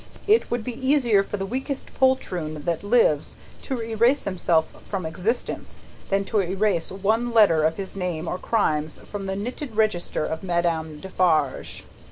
[0.25, 5.77] It would be easier for the weakest poltroon that lives, to erase himself from existence,
[6.09, 10.41] than to erase one letter of his name or crimes from the knitted register of
[10.41, 11.83] Madame Defarge."